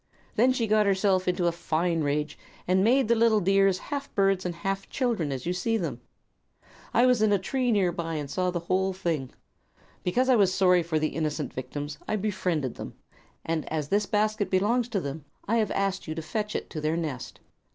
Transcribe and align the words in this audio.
Then 0.35 0.51
she 0.51 0.65
got 0.65 0.87
herself 0.87 1.27
into 1.27 1.45
a 1.45 1.51
fine 1.51 2.01
rage 2.01 2.35
and 2.67 2.83
made 2.83 3.07
the 3.07 3.13
little 3.13 3.39
dears 3.39 3.77
half 3.77 4.11
birds 4.15 4.47
and 4.47 4.55
half 4.55 4.89
children, 4.89 5.31
as 5.31 5.45
you 5.45 5.53
see 5.53 5.77
them. 5.77 6.01
I 6.91 7.05
was 7.05 7.21
in 7.21 7.31
a 7.31 7.37
tree 7.37 7.71
near 7.71 7.91
by, 7.91 8.15
and 8.15 8.27
saw 8.27 8.49
the 8.49 8.61
whole 8.61 8.93
thing. 8.93 9.29
Because 10.03 10.27
I 10.27 10.35
was 10.35 10.51
sorry 10.51 10.81
for 10.81 10.97
the 10.97 11.09
innocent 11.09 11.53
victims 11.53 11.99
I 12.07 12.15
befriended 12.15 12.73
them, 12.77 12.95
and 13.45 13.71
as 13.71 13.89
this 13.89 14.07
basket 14.07 14.49
belongs 14.49 14.89
to 14.89 14.99
them 14.99 15.23
I 15.47 15.57
have 15.57 15.69
asked 15.69 16.07
you 16.07 16.15
to 16.15 16.21
fetch 16.23 16.55
it 16.55 16.71
to 16.71 16.81
their 16.81 16.97
nest." 16.97 17.39